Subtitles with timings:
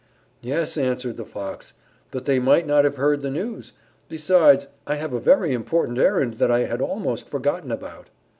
[0.41, 1.75] "Yes," answered the Fox.
[2.09, 3.73] "But they might not have heard the news.
[4.09, 8.07] Besides, I have a very important errand that I had almost forgotten about."